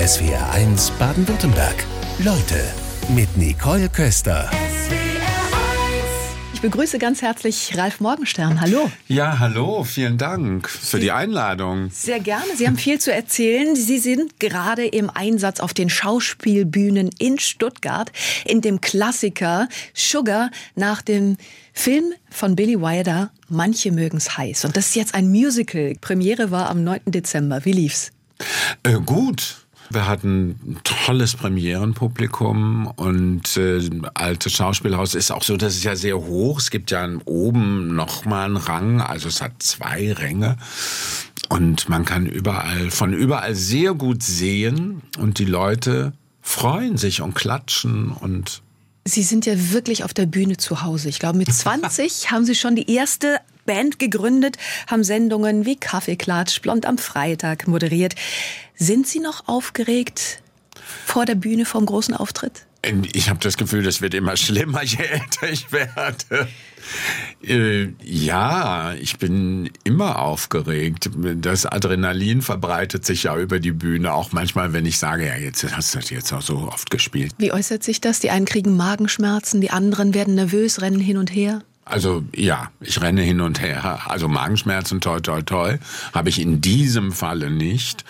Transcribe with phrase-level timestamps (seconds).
[0.00, 1.84] SWR1 Baden-Württemberg.
[2.20, 2.64] Leute
[3.10, 4.50] mit Nicole Köster.
[6.54, 8.62] Ich begrüße ganz herzlich Ralf Morgenstern.
[8.62, 8.90] Hallo.
[9.08, 11.90] Ja, hallo, vielen Dank für die Einladung.
[11.90, 12.46] Sehr gerne.
[12.56, 13.76] Sie haben viel zu erzählen.
[13.76, 18.10] Sie sind gerade im Einsatz auf den Schauspielbühnen in Stuttgart
[18.46, 21.36] in dem Klassiker Sugar nach dem
[21.74, 24.64] Film von Billy Wilder Manche mögen's heiß.
[24.64, 25.92] Und das ist jetzt ein Musical.
[26.00, 27.00] Premiere war am 9.
[27.04, 27.66] Dezember.
[27.66, 28.12] Wie lief's?
[28.82, 29.66] Äh, gut.
[29.92, 33.80] Wir hatten ein tolles Premierenpublikum und äh,
[34.14, 36.60] altes Schauspielhaus ist auch so, das ist ja sehr hoch.
[36.60, 40.56] Es gibt ja oben nochmal einen Rang, also es hat zwei Ränge.
[41.48, 47.34] Und man kann überall, von überall sehr gut sehen und die Leute freuen sich und
[47.34, 48.62] klatschen und
[49.06, 51.08] Sie sind ja wirklich auf der Bühne zu Hause.
[51.08, 53.38] Ich glaube, mit 20 haben Sie schon die erste
[53.70, 54.56] Band gegründet,
[54.88, 58.16] haben Sendungen wie Kaffeeklatsch, Blond am Freitag moderiert.
[58.74, 60.42] Sind Sie noch aufgeregt
[61.06, 62.66] vor der Bühne vom großen Auftritt?
[63.12, 66.48] Ich habe das Gefühl, das wird immer schlimmer, je älter ich werde.
[67.46, 71.08] Äh, ja, ich bin immer aufgeregt.
[71.36, 75.64] Das Adrenalin verbreitet sich ja über die Bühne, auch manchmal, wenn ich sage, ja, jetzt
[75.76, 77.34] hast du das jetzt auch so oft gespielt.
[77.38, 78.18] Wie äußert sich das?
[78.18, 81.62] Die einen kriegen Magenschmerzen, die anderen werden nervös, rennen hin und her?
[81.90, 84.00] Also ja, ich renne hin und her.
[84.06, 85.78] Also Magenschmerzen, toi, toi, toi,
[86.12, 88.04] habe ich in diesem Falle nicht.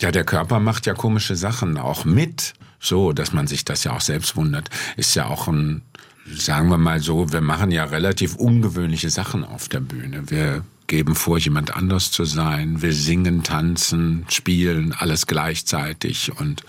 [0.00, 2.54] Ja, der Körper macht ja komische Sachen auch mit.
[2.80, 4.70] So, dass man sich das ja auch selbst wundert.
[4.96, 5.82] Ist ja auch ein,
[6.26, 10.30] sagen wir mal so, wir machen ja relativ ungewöhnliche Sachen auf der Bühne.
[10.30, 12.82] Wir geben vor, jemand anders zu sein.
[12.82, 16.32] Wir singen, tanzen, spielen, alles gleichzeitig.
[16.36, 16.64] Und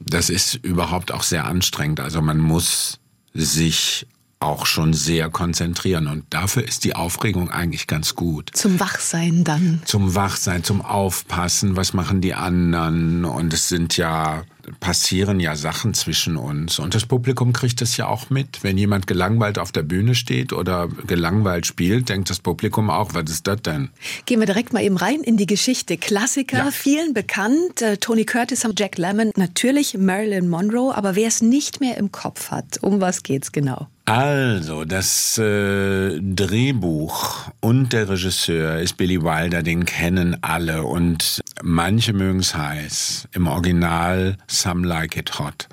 [0.00, 2.00] das ist überhaupt auch sehr anstrengend.
[2.00, 2.98] Also man muss
[3.34, 4.06] sich
[4.42, 6.06] auch schon sehr konzentrieren.
[6.06, 8.50] Und dafür ist die Aufregung eigentlich ganz gut.
[8.52, 9.82] Zum Wachsein dann.
[9.84, 13.24] Zum Wachsein, zum Aufpassen, was machen die anderen.
[13.24, 14.44] Und es sind ja,
[14.80, 16.78] passieren ja Sachen zwischen uns.
[16.78, 18.62] Und das Publikum kriegt das ja auch mit.
[18.62, 23.30] Wenn jemand gelangweilt auf der Bühne steht oder gelangweilt spielt, denkt das Publikum auch, was
[23.30, 23.90] ist das denn?
[24.26, 25.96] Gehen wir direkt mal eben rein in die Geschichte.
[25.96, 26.70] Klassiker, ja.
[26.70, 27.82] vielen bekannt.
[27.82, 30.94] Äh, Tony Curtis, Jack Lemmon, natürlich Marilyn Monroe.
[30.94, 33.88] Aber wer es nicht mehr im Kopf hat, um was geht's genau?
[34.04, 42.12] Also, das äh, Drehbuch und der Regisseur ist Billy Wilder, den kennen alle und manche
[42.12, 43.28] mögen es heiß.
[43.32, 45.68] Im Original Some Like It Hot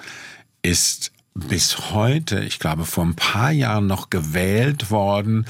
[0.62, 5.45] ist bis heute, ich glaube vor ein paar Jahren noch gewählt worden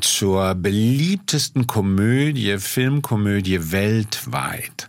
[0.00, 4.88] zur beliebtesten Komödie, Filmkomödie weltweit.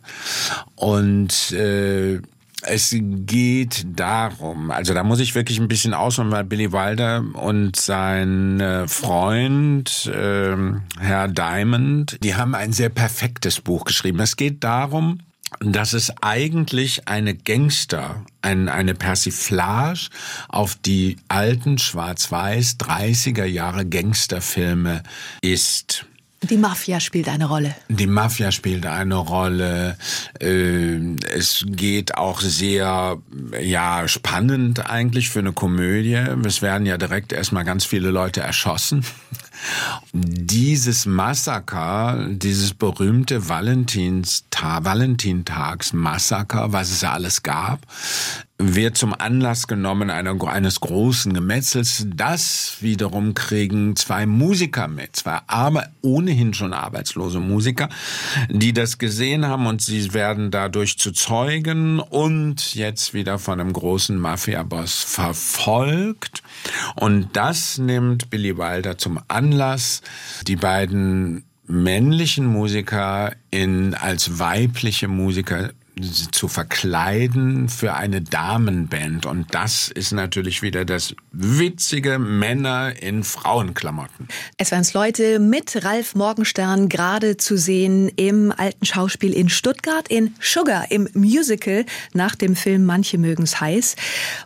[0.75, 2.21] Und äh,
[2.63, 7.75] es geht darum, also da muss ich wirklich ein bisschen ausholen, weil Billy Wilder und
[7.75, 10.55] sein äh, Freund äh,
[10.99, 14.19] Herr Diamond, die haben ein sehr perfektes Buch geschrieben.
[14.19, 15.19] Es geht darum,
[15.59, 20.09] dass es eigentlich eine Gangster, ein, eine Persiflage
[20.47, 25.03] auf die alten schwarz-weiß 30er Jahre Gangsterfilme
[25.41, 26.05] ist.
[26.49, 27.75] Die Mafia spielt eine Rolle.
[27.87, 29.95] Die Mafia spielt eine Rolle.
[30.39, 33.17] Äh, es geht auch sehr,
[33.61, 36.15] ja, spannend eigentlich für eine Komödie.
[36.43, 39.05] Es werden ja direkt erstmal ganz viele Leute erschossen.
[40.13, 47.81] Dieses Massaker, dieses berühmte Valentinstag, Valentintagsmassaker, was es ja alles gab,
[48.61, 52.05] wird zum Anlass genommen einer, eines großen Gemetzels.
[52.15, 57.89] Das wiederum kriegen zwei Musiker mit, zwei aber ohnehin schon arbeitslose Musiker,
[58.49, 63.73] die das gesehen haben und sie werden dadurch zu Zeugen und jetzt wieder von einem
[63.73, 66.43] großen Mafia-Boss verfolgt.
[66.95, 70.01] Und das nimmt Billy Wilder zum Anlass,
[70.47, 75.71] die beiden männlichen Musiker in als weibliche Musiker
[76.31, 79.25] zu verkleiden für eine Damenband.
[79.25, 84.27] Und das ist natürlich wieder das witzige Männer in Frauenklamotten.
[84.57, 90.33] Es waren Leute mit Ralf Morgenstern gerade zu sehen im alten Schauspiel in Stuttgart in
[90.39, 93.95] Sugar im Musical nach dem Film Manche mögen's heiß.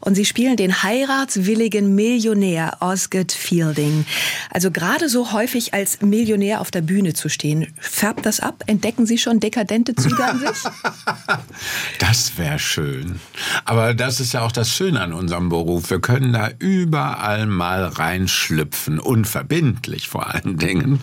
[0.01, 4.05] Und sie spielen den heiratswilligen Millionär Osgood Fielding.
[4.49, 7.73] Also gerade so häufig als Millionär auf der Bühne zu stehen.
[7.79, 8.63] Färbt das ab?
[8.67, 10.49] Entdecken Sie schon dekadente Züge an sich?
[11.99, 13.19] Das wäre schön.
[13.63, 15.89] Aber das ist ja auch das Schöne an unserem Beruf.
[15.89, 20.99] Wir können da überall mal reinschlüpfen, unverbindlich vor allen Dingen.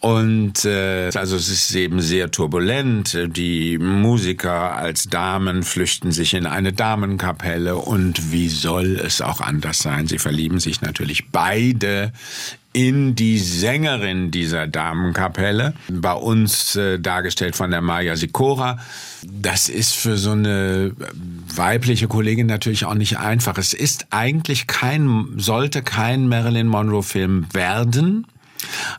[0.00, 3.18] Und äh, also es ist eben sehr turbulent.
[3.36, 9.78] Die Musiker als Damen flüchten sich in eine Damenkapelle und wie soll es auch anders
[9.78, 10.06] sein?
[10.06, 12.12] Sie verlieben sich natürlich beide
[12.76, 18.78] in die Sängerin dieser Damenkapelle, bei uns äh, dargestellt von der Maya Sikora.
[19.22, 20.92] Das ist für so eine
[21.54, 23.56] weibliche Kollegin natürlich auch nicht einfach.
[23.56, 28.26] Es ist eigentlich kein, sollte kein Marilyn Monroe Film werden.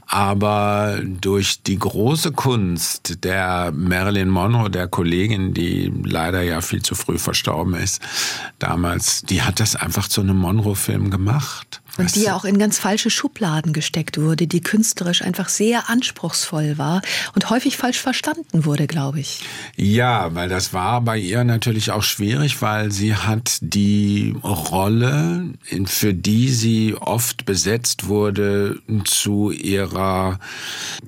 [0.08, 6.96] Aber durch die große Kunst der Marilyn Monroe, der Kollegin, die leider ja viel zu
[6.96, 8.02] früh verstorben ist,
[8.58, 11.82] damals, die hat das einfach zu einem Monroe-Film gemacht.
[11.98, 16.78] Und die ja auch in ganz falsche Schubladen gesteckt wurde, die künstlerisch einfach sehr anspruchsvoll
[16.78, 17.02] war
[17.34, 19.42] und häufig falsch verstanden wurde, glaube ich.
[19.76, 25.54] Ja, weil das war bei ihr natürlich auch schwierig, weil sie hat die Rolle,
[25.86, 30.40] für die sie oft besetzt wurde, zu ihrer,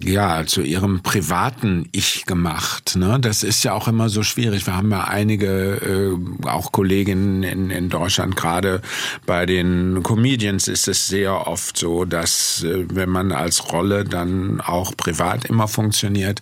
[0.04, 2.96] ja, zu ihrem privaten Ich gemacht.
[2.96, 3.20] Ne?
[3.20, 4.66] Das ist ja auch immer so schwierig.
[4.66, 8.82] Wir haben ja einige, äh, auch Kolleginnen in, in Deutschland, gerade
[9.26, 14.62] bei den Comedians ist es sehr oft so, dass äh, wenn man als Rolle dann
[14.62, 16.42] auch privat immer funktioniert,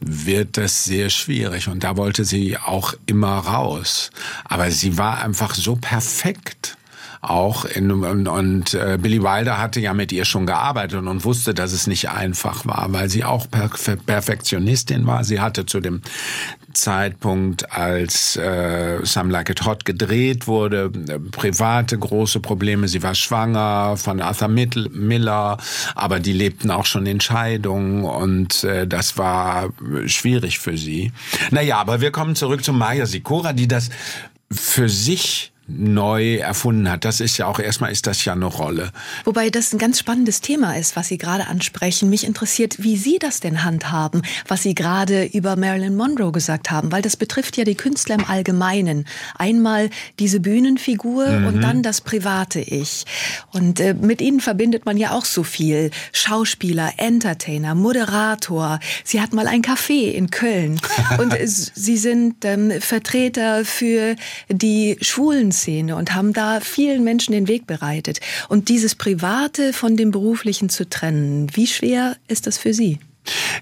[0.00, 1.68] wird das sehr schwierig.
[1.68, 4.10] Und da wollte sie auch immer raus.
[4.44, 6.78] Aber sie war einfach so perfekt
[7.30, 11.54] auch in, und, und äh, Billy Wilder hatte ja mit ihr schon gearbeitet und wusste,
[11.54, 15.24] dass es nicht einfach war, weil sie auch Perfektionistin war.
[15.24, 16.02] Sie hatte zu dem
[16.74, 22.88] Zeitpunkt, als äh, Some Like It Hot gedreht wurde, äh, private große Probleme.
[22.88, 25.56] Sie war schwanger von Arthur Miller,
[25.94, 29.70] aber die lebten auch schon in Scheidung und äh, das war
[30.06, 31.12] schwierig für sie.
[31.50, 33.90] Naja, aber wir kommen zurück zu Maya Sikora, die das
[34.50, 37.04] für sich neu erfunden hat.
[37.04, 38.90] Das ist ja auch erstmal ist das ja eine Rolle.
[39.24, 42.10] Wobei das ein ganz spannendes Thema ist, was Sie gerade ansprechen.
[42.10, 46.92] Mich interessiert, wie Sie das denn handhaben, was Sie gerade über Marilyn Monroe gesagt haben,
[46.92, 49.06] weil das betrifft ja die Künstler im Allgemeinen.
[49.36, 49.88] Einmal
[50.18, 51.46] diese Bühnenfigur mhm.
[51.46, 53.04] und dann das private Ich.
[53.52, 55.90] Und äh, mit Ihnen verbindet man ja auch so viel.
[56.12, 58.80] Schauspieler, Entertainer, Moderator.
[59.02, 60.78] Sie hat mal ein Café in Köln
[61.18, 64.16] und Sie sind ähm, Vertreter für
[64.50, 68.20] die Schwulen Szene und haben da vielen Menschen den Weg bereitet.
[68.50, 72.98] Und dieses Private von dem Beruflichen zu trennen, wie schwer ist das für Sie?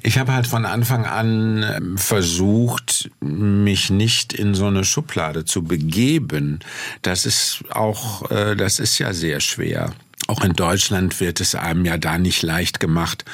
[0.03, 5.63] Ich habe halt von Anfang an ähm, versucht, mich nicht in so eine Schublade zu
[5.63, 6.59] begeben.
[7.03, 9.93] Das ist auch, äh, das ist ja sehr schwer.
[10.27, 13.25] Auch in Deutschland wird es einem ja da nicht leicht gemacht,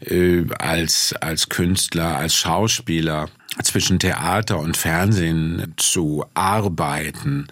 [0.00, 3.28] äh, als, als Künstler, als Schauspieler
[3.62, 7.48] zwischen Theater und Fernsehen zu arbeiten.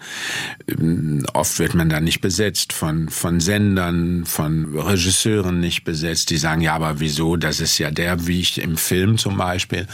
[0.67, 6.31] Ähm, oft wird man da nicht besetzt von, von Sendern, von Regisseuren nicht besetzt.
[6.31, 7.37] Die sagen, ja, aber wieso?
[7.37, 9.85] Das ist ja der, wie ich im Film zum Beispiel,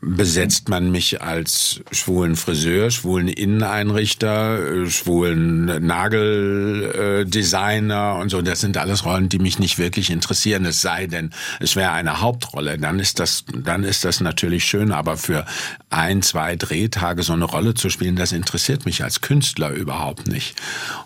[0.00, 8.40] besetzt man mich als schwulen Friseur, schwulen Inneneinrichter, äh, schwulen Nageldesigner und so.
[8.40, 10.64] Das sind alles Rollen, die mich nicht wirklich interessieren.
[10.64, 11.28] Es sei denn,
[11.60, 12.78] es wäre eine Hauptrolle.
[12.78, 15.41] Dann ist das, dann ist das natürlich schön, aber für
[15.90, 20.56] ein, zwei Drehtage so eine Rolle zu spielen, das interessiert mich als Künstler überhaupt nicht.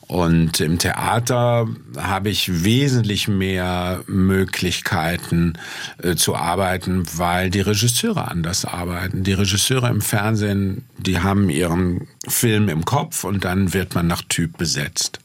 [0.07, 5.55] Und im Theater habe ich wesentlich mehr Möglichkeiten
[6.03, 9.25] äh, zu arbeiten, weil die Regisseure anders arbeiten.
[9.25, 14.23] Die Regisseure im Fernsehen, die haben ihren Film im Kopf und dann wird man nach
[14.23, 15.21] Typ besetzt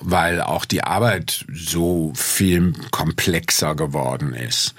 [0.00, 4.74] weil auch die Arbeit so viel komplexer geworden ist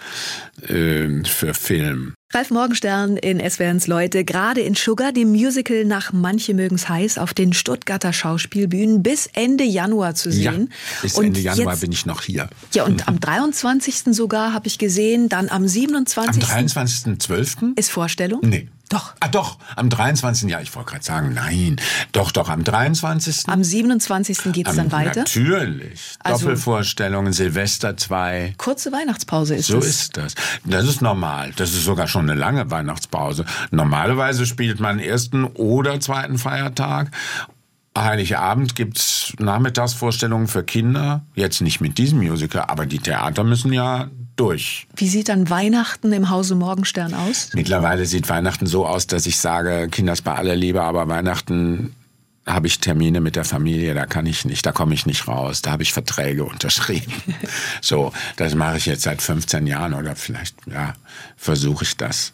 [0.67, 2.13] äh, für Film.
[2.33, 7.33] Ralf Morgenstern in SWRs Leute, gerade in Sugar, dem Musical nach Manche mögen's heiß auf
[7.33, 10.69] den Stuttgarter Schauspielbühnen bis Ende Januar zu sehen.
[10.69, 12.49] Ja, bis und Ende Januar jetzt, bin ich noch hier.
[12.73, 14.13] Ja, und am 23.
[14.13, 16.43] sogar habe ich gesehen, dann am 27.
[16.43, 17.77] Am 23.12.
[17.77, 18.41] ist Vorstellung?
[18.43, 18.67] Nee.
[18.89, 19.13] Doch.
[19.19, 20.49] Ah, doch, am 23.
[20.49, 21.75] Ja, ich wollte gerade sagen, nein.
[22.13, 23.47] Doch, doch, am 23.
[23.47, 24.53] Am 27.
[24.53, 25.21] geht's am, dann weiter?
[25.21, 26.15] Natürlich.
[26.19, 28.55] Also, Doppelvorstellungen, Silvester 2.
[28.57, 29.83] Kurze Weihnachtspause ist so das.
[29.83, 30.35] So ist das.
[30.63, 31.51] Das ist normal.
[31.57, 33.45] Das ist sogar schon eine lange Weihnachtspause.
[33.71, 37.11] Normalerweise spielt man ersten oder zweiten Feiertag
[38.03, 41.23] Heiligabend gibt's Nachmittagsvorstellungen für Kinder.
[41.35, 44.87] Jetzt nicht mit diesem Musical, aber die Theater müssen ja durch.
[44.95, 47.49] Wie sieht dann Weihnachten im Hause Morgenstern aus?
[47.53, 51.95] Mittlerweile sieht Weihnachten so aus, dass ich sage, Kinders bei aller Liebe, aber Weihnachten
[52.45, 55.61] habe ich Termine mit der Familie, da kann ich nicht, da komme ich nicht raus,
[55.61, 57.11] da habe ich Verträge unterschrieben.
[57.81, 60.93] so, das mache ich jetzt seit 15 Jahren oder vielleicht, ja,
[61.35, 62.31] versuche ich das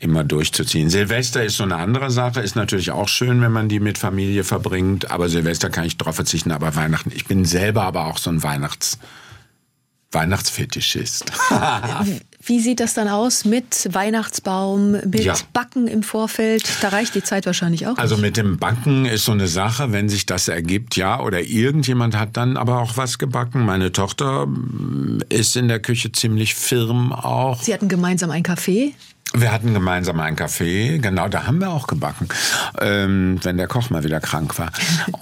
[0.00, 0.90] immer durchzuziehen.
[0.90, 4.44] Silvester ist so eine andere Sache, ist natürlich auch schön, wenn man die mit Familie
[4.44, 8.30] verbringt, aber Silvester kann ich drauf verzichten, aber Weihnachten, ich bin selber aber auch so
[8.30, 8.98] ein Weihnachts
[10.12, 11.30] Weihnachtsfetischist.
[12.42, 15.34] Wie sieht das dann aus mit Weihnachtsbaum, mit Ja.
[15.52, 16.64] Backen im Vorfeld?
[16.80, 17.96] Da reicht die Zeit wahrscheinlich auch.
[17.96, 18.22] Also nicht.
[18.22, 22.36] mit dem Backen ist so eine Sache, wenn sich das ergibt, ja, oder irgendjemand hat
[22.36, 23.64] dann aber auch was gebacken.
[23.64, 27.62] Meine Tochter mm, ist in der Küche ziemlich firm auch.
[27.62, 28.94] Sie hatten gemeinsam ein Café.
[29.32, 32.28] Wir hatten gemeinsam einen Kaffee, genau, da haben wir auch gebacken,
[32.80, 34.72] ähm, wenn der Koch mal wieder krank war.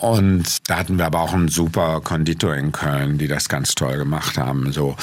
[0.00, 3.98] Und da hatten wir aber auch einen super Konditor in Köln, die das ganz toll
[3.98, 4.72] gemacht haben.
[4.72, 4.96] So,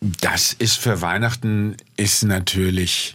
[0.00, 3.14] das ist für Weihnachten ist natürlich.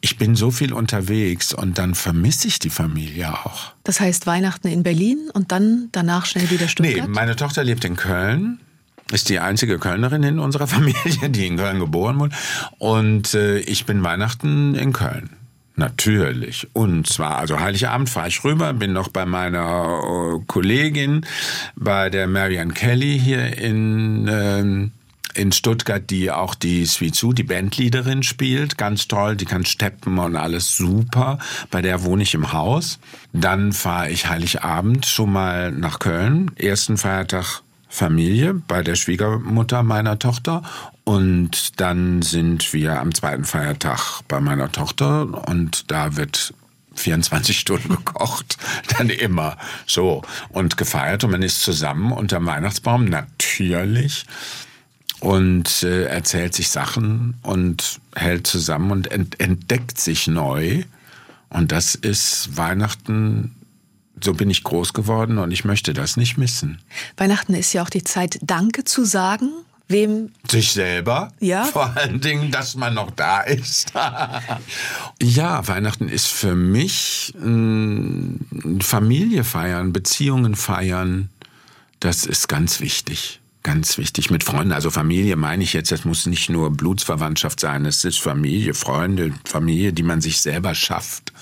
[0.00, 3.72] Ich bin so viel unterwegs und dann vermisse ich die Familie auch.
[3.84, 7.08] Das heißt Weihnachten in Berlin und dann danach schnell wieder Nee, Stuttgart.
[7.08, 8.60] meine Tochter lebt in Köln.
[9.12, 12.34] Ist die einzige Kölnerin in unserer Familie, die in Köln geboren wurde.
[12.78, 15.30] Und äh, ich bin Weihnachten in Köln.
[15.80, 16.68] Natürlich.
[16.74, 20.02] Und zwar, also Heiligabend fahre ich rüber, bin noch bei meiner
[20.36, 21.24] äh, Kollegin,
[21.74, 24.92] bei der Marianne Kelly hier in, ähm,
[25.34, 28.76] in Stuttgart, die auch die Sue, die Bandleaderin spielt.
[28.76, 31.38] Ganz toll, die kann steppen und alles super.
[31.70, 32.98] Bei der wohne ich im Haus.
[33.32, 36.50] Dann fahre ich Heiligabend schon mal nach Köln.
[36.56, 40.62] Ersten Feiertag Familie bei der Schwiegermutter meiner Tochter.
[41.04, 45.48] Und dann sind wir am zweiten Feiertag bei meiner Tochter.
[45.48, 46.54] Und da wird
[46.94, 48.56] 24 Stunden gekocht,
[48.96, 50.22] dann immer so.
[50.50, 51.24] Und gefeiert.
[51.24, 54.24] Und man ist zusammen unterm Weihnachtsbaum natürlich.
[55.18, 60.84] Und äh, erzählt sich Sachen und hält zusammen und ent entdeckt sich neu.
[61.50, 63.54] Und das ist Weihnachten
[64.24, 66.80] so bin ich groß geworden und ich möchte das nicht missen.
[67.16, 69.50] Weihnachten ist ja auch die Zeit, Danke zu sagen.
[69.88, 70.30] Wem?
[70.48, 71.32] Sich selber.
[71.40, 71.64] Ja.
[71.64, 73.92] Vor allen Dingen, dass man noch da ist.
[75.20, 81.28] ja, Weihnachten ist für mich mh, Familie feiern, Beziehungen feiern.
[81.98, 83.40] Das ist ganz wichtig.
[83.62, 84.30] Ganz wichtig.
[84.30, 88.18] Mit Freunden, also Familie meine ich jetzt, das muss nicht nur Blutsverwandtschaft sein, es ist
[88.18, 91.34] Familie, Freunde, Familie, die man sich selber schafft.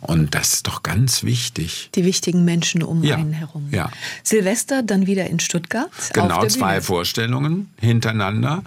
[0.00, 1.90] Und das ist doch ganz wichtig.
[1.94, 3.68] Die wichtigen Menschen um Ja, einen herum.
[3.70, 3.88] ja.
[4.24, 5.90] Silvester dann wieder in Stuttgart.
[6.12, 6.82] Genau, zwei Bühne.
[6.82, 8.64] Vorstellungen hintereinander.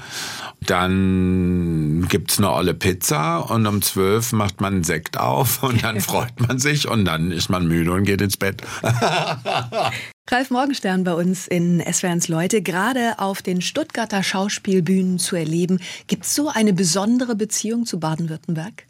[0.62, 6.00] Dann gibt's eine olle Pizza und um zwölf macht man einen Sekt auf und dann
[6.02, 8.62] freut man sich und dann ist man müde und geht ins Bett.
[10.30, 15.80] Ralf Morgenstern bei uns in SWRs Leute, gerade auf den Stuttgarter Schauspielbühnen zu erleben.
[16.08, 18.86] Gibt es so eine besondere Beziehung zu Baden-Württemberg?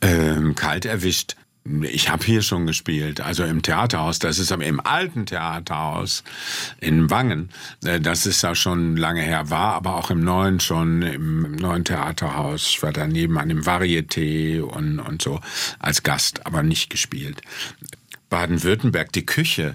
[0.00, 1.34] Ähm, kalt erwischt.
[1.82, 4.20] Ich habe hier schon gespielt, also im Theaterhaus.
[4.20, 6.22] Das ist aber im alten Theaterhaus
[6.80, 7.50] in Wangen.
[7.84, 11.84] Äh, Das ist ja schon lange her, war aber auch im neuen schon, im neuen
[11.84, 12.68] Theaterhaus.
[12.68, 15.40] Ich war daneben an dem Varieté und, und so
[15.80, 17.42] als Gast, aber nicht gespielt.
[18.30, 19.74] Baden-Württemberg, die Küche.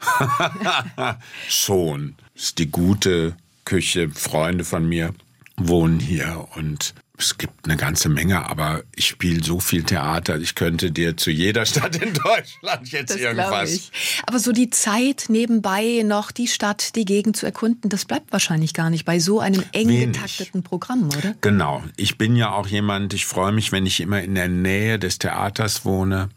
[1.48, 2.14] schon.
[2.34, 4.10] Ist die gute Küche.
[4.10, 5.14] Freunde von mir
[5.56, 10.54] wohnen hier und es gibt eine ganze Menge, aber ich spiele so viel Theater, ich
[10.54, 13.70] könnte dir zu jeder Stadt in Deutschland jetzt glaub irgendwas.
[13.70, 13.92] ich.
[14.26, 18.74] Aber so die Zeit nebenbei noch die Stadt, die Gegend zu erkunden, das bleibt wahrscheinlich
[18.74, 20.12] gar nicht bei so einem eng Wenig.
[20.12, 21.34] getakteten Programm, oder?
[21.42, 21.84] Genau.
[21.96, 25.18] Ich bin ja auch jemand, ich freue mich, wenn ich immer in der Nähe des
[25.18, 26.30] Theaters wohne.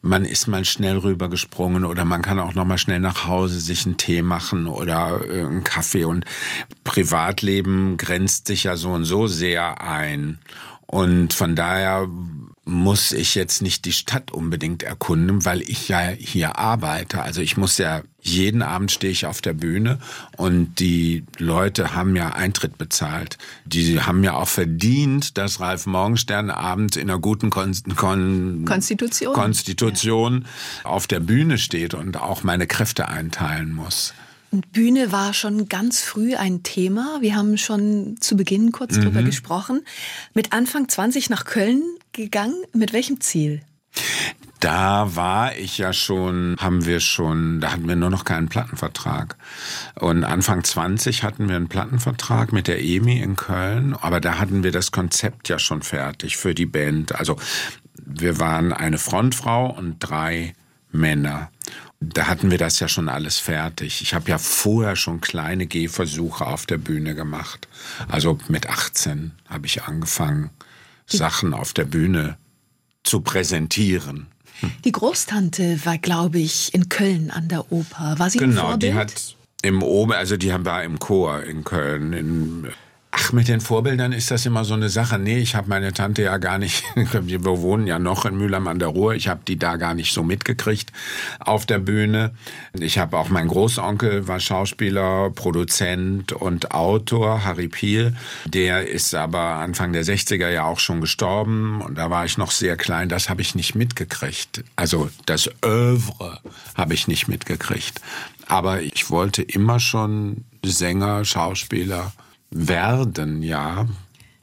[0.00, 3.84] Man ist mal schnell rübergesprungen oder man kann auch noch mal schnell nach Hause sich
[3.84, 6.24] einen Tee machen oder äh, einen Kaffee und
[6.84, 10.38] Privatleben grenzt sich ja so und so sehr ein.
[10.86, 12.08] Und von daher
[12.68, 17.22] muss ich jetzt nicht die Stadt unbedingt erkunden, weil ich ja hier arbeite.
[17.22, 19.98] Also ich muss ja, jeden Abend stehe ich auf der Bühne
[20.36, 23.38] und die Leute haben ja Eintritt bezahlt.
[23.64, 29.32] Die haben ja auch verdient, dass Ralf Morgenstern abends in einer guten Kon Kon Konstitution.
[29.32, 30.44] Konstitution
[30.84, 34.12] auf der Bühne steht und auch meine Kräfte einteilen muss.
[34.50, 37.18] Und Bühne war schon ganz früh ein Thema.
[37.20, 39.02] Wir haben schon zu Beginn kurz Mhm.
[39.02, 39.82] drüber gesprochen.
[40.32, 41.82] Mit Anfang 20 nach Köln
[42.12, 42.64] gegangen.
[42.72, 43.62] Mit welchem Ziel?
[44.60, 49.36] Da war ich ja schon, haben wir schon, da hatten wir nur noch keinen Plattenvertrag.
[49.94, 54.64] Und Anfang 20 hatten wir einen Plattenvertrag mit der EMI in Köln, aber da hatten
[54.64, 57.14] wir das Konzept ja schon fertig für die Band.
[57.14, 57.36] Also
[57.94, 60.54] wir waren eine Frontfrau und drei
[60.90, 61.50] Männer.
[62.00, 64.02] Da hatten wir das ja schon alles fertig.
[64.02, 67.68] Ich habe ja vorher schon kleine Gehversuche auf der Bühne gemacht.
[68.08, 70.50] Also mit 18 habe ich angefangen,
[71.08, 72.36] Sachen auf der Bühne
[73.04, 74.26] zu präsentieren.
[74.84, 78.18] Die Großtante war, glaube ich, in Köln an der Oper.
[78.18, 78.82] War sie ein Genau, Vorbild?
[78.82, 82.12] die hat im Ober, also die haben war im Chor in Köln.
[82.12, 82.68] In,
[83.10, 85.18] Ach, mit den Vorbildern ist das immer so eine Sache.
[85.18, 88.78] Nee, ich habe meine Tante ja gar nicht, wir wohnen ja noch in Mülheim an
[88.78, 90.92] der Ruhr, ich habe die da gar nicht so mitgekriegt
[91.40, 92.32] auf der Bühne.
[92.78, 98.14] Ich habe auch mein Großonkel war Schauspieler, Produzent und Autor, Harry Piel.
[98.44, 102.50] Der ist aber Anfang der 60er ja auch schon gestorben und da war ich noch
[102.50, 104.64] sehr klein, das habe ich nicht mitgekriegt.
[104.76, 106.40] Also das Övre
[106.74, 108.02] habe ich nicht mitgekriegt.
[108.46, 112.12] Aber ich wollte immer schon Sänger, Schauspieler,
[112.50, 113.86] werden, ja.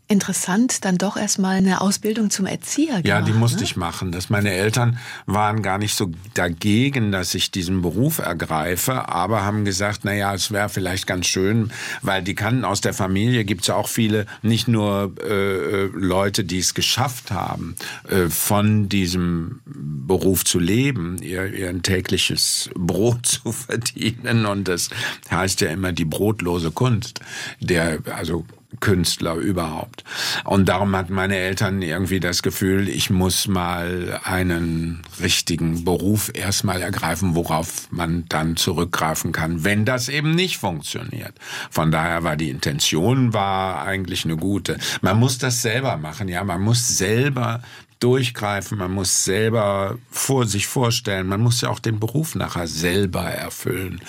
[0.08, 3.08] Interessant, dann doch erstmal eine Ausbildung zum Erzieher gemacht.
[3.08, 3.64] Ja, die musste ne?
[3.64, 4.12] ich machen.
[4.12, 9.66] Das meine Eltern waren gar nicht so dagegen, dass ich diesen Beruf ergreife, aber haben
[9.66, 11.72] gesagt, na ja, es wäre vielleicht ganz schön,
[12.04, 16.60] weil die kannten aus der Familie gibt's ja auch viele, nicht nur äh, Leute, die
[16.60, 17.76] es geschafft haben,
[18.08, 24.90] äh, von diesem Beruf zu leben, ihr, ihr tägliches Brot zu verdienen und das
[25.32, 27.22] heißt ja immer die brotlose Kunst,
[27.60, 28.46] der also
[28.80, 30.04] Künstler überhaupt.
[30.44, 36.82] Und darum hatten meine Eltern irgendwie das Gefühl, ich muss mal einen richtigen Beruf erstmal
[36.82, 41.34] ergreifen, worauf man dann zurückgreifen kann, wenn das eben nicht funktioniert.
[41.70, 44.78] Von daher war die Intention war eigentlich eine gute.
[45.02, 47.62] Man muss das selber machen, ja, man muss selber
[48.00, 53.24] durchgreifen, man muss selber vor sich vorstellen, man muss ja auch den Beruf nachher selber
[53.24, 54.02] erfüllen.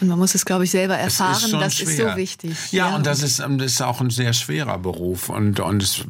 [0.00, 1.32] Und man muss es, glaube ich, selber erfahren.
[1.34, 1.88] Ist das schwer.
[1.88, 2.72] ist so wichtig.
[2.72, 5.28] Ja, ja, und das ist, ähm, das ist auch ein sehr schwerer Beruf.
[5.28, 6.04] Und, und es,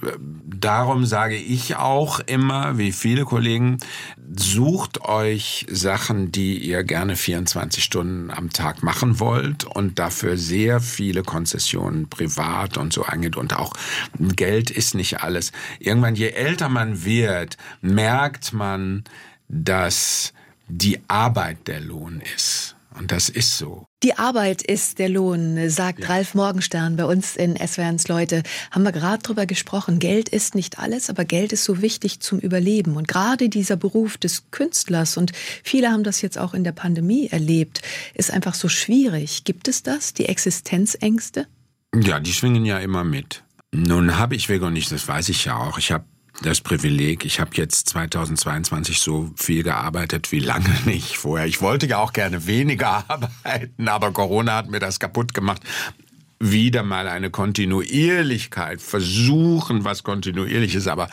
[0.45, 3.79] darum sage ich auch immer, wie viele Kollegen,
[4.35, 10.81] sucht euch Sachen, die ihr gerne 24 Stunden am Tag machen wollt und dafür sehr
[10.81, 13.37] viele Konzessionen privat und so angeht.
[13.37, 13.73] Und auch
[14.19, 15.53] Geld ist nicht alles.
[15.81, 19.05] Irgendwann, je älter man wird, merkt man,
[19.49, 20.33] dass
[20.69, 22.72] die Arbeit der Lohn ist.
[22.99, 23.87] Und das ist so.
[24.03, 26.09] Die Arbeit ist der Lohn, sagt ja.
[26.09, 28.43] Ralf Morgenstern bei uns in SWRs Leute.
[28.71, 29.99] Haben wir gerade drüber gesprochen.
[29.99, 32.97] Geld ist nicht alles, aber Geld ist so wichtig zum Überleben.
[32.97, 35.33] Und gerade dieser Beruf des Künstlers, und
[35.63, 37.83] viele haben das jetzt auch in der Pandemie erlebt,
[38.15, 39.45] ist einfach so schwierig.
[39.45, 41.47] Gibt es das, die Existenzängste?
[41.95, 43.45] Ja, die schwingen ja immer mit.
[43.75, 45.79] Nun habe ich Wego nicht, das weiß ich ja auch.
[45.79, 46.05] Ich habe
[46.43, 47.25] das Privileg.
[47.25, 51.47] Ich habe jetzt 2022 so viel gearbeitet wie lange nicht vorher.
[51.47, 55.63] Ich wollte ja auch gerne weniger arbeiten, aber Corona hat mir das kaputt gemacht.
[56.39, 61.09] Wieder mal eine Kontinuierlichkeit, versuchen, was kontinuierlich ist, aber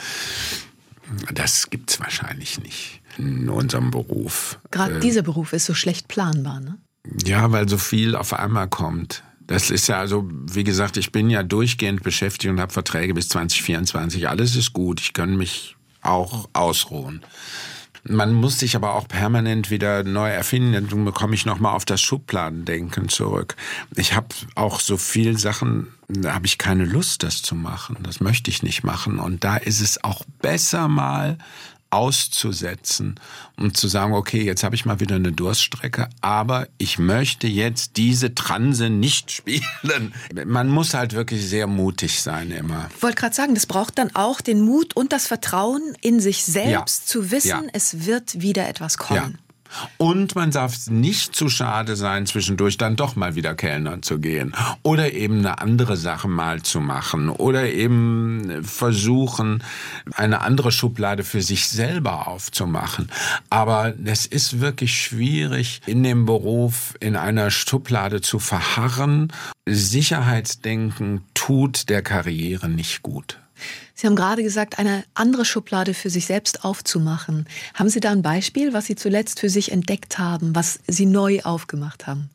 [1.31, 4.59] das gibt's wahrscheinlich nicht in unserem Beruf.
[4.71, 6.77] Gerade äh, dieser Beruf ist so schlecht planbar, ne?
[7.25, 9.23] Ja, weil so viel auf einmal kommt.
[9.49, 13.29] Das ist ja also, wie gesagt, ich bin ja durchgehend beschäftigt und habe Verträge bis
[13.29, 14.29] 2024.
[14.29, 15.01] Alles ist gut.
[15.01, 17.23] Ich kann mich auch ausruhen.
[18.03, 20.87] Man muss sich aber auch permanent wieder neu erfinden.
[20.87, 23.55] Dann bekomme ich nochmal auf das Schubladendenken zurück.
[23.95, 27.97] Ich habe auch so viel Sachen, da habe ich keine Lust, das zu machen.
[28.03, 29.17] Das möchte ich nicht machen.
[29.17, 31.39] Und da ist es auch besser mal
[31.91, 33.19] auszusetzen
[33.57, 37.97] und zu sagen, okay, jetzt habe ich mal wieder eine Durststrecke, aber ich möchte jetzt
[37.97, 40.13] diese Transe nicht spielen.
[40.45, 42.89] Man muss halt wirklich sehr mutig sein immer.
[42.95, 46.43] Ich wollte gerade sagen, das braucht dann auch den Mut und das Vertrauen in sich
[46.43, 47.07] selbst ja.
[47.07, 47.63] zu wissen, ja.
[47.73, 49.33] es wird wieder etwas kommen.
[49.33, 49.48] Ja.
[49.97, 54.55] Und man darf nicht zu schade sein, zwischendurch dann doch mal wieder Kellner zu gehen.
[54.83, 57.29] Oder eben eine andere Sache mal zu machen.
[57.29, 59.63] Oder eben versuchen,
[60.15, 63.09] eine andere Schublade für sich selber aufzumachen.
[63.49, 69.31] Aber es ist wirklich schwierig, in dem Beruf in einer Schublade zu verharren.
[69.67, 73.39] Sicherheitsdenken tut der Karriere nicht gut.
[73.99, 77.45] Sie haben gerade gesagt, eine andere Schublade für sich selbst aufzumachen.
[77.73, 81.41] Haben Sie da ein Beispiel, was Sie zuletzt für sich entdeckt haben, was Sie neu
[81.41, 82.29] aufgemacht haben?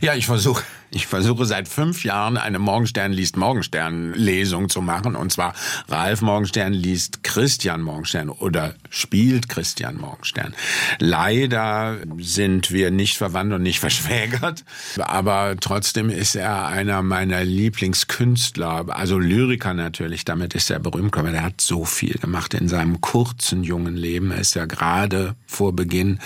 [0.00, 0.62] Ja, ich versuche
[0.94, 5.16] ich versuche seit fünf Jahren eine Morgenstern liest Morgenstern Lesung zu machen.
[5.16, 5.54] Und zwar
[5.88, 10.54] Ralf Morgenstern liest Christian Morgenstern oder spielt Christian Morgenstern.
[11.00, 14.64] Leider sind wir nicht verwandt und nicht verschwägert.
[14.98, 18.86] Aber trotzdem ist er einer meiner Lieblingskünstler.
[18.88, 20.24] Also Lyriker natürlich.
[20.24, 21.34] Damit ist er berühmt geworden.
[21.34, 24.30] Er hat so viel gemacht in seinem kurzen jungen Leben.
[24.30, 26.20] Er ist ja gerade vor Beginn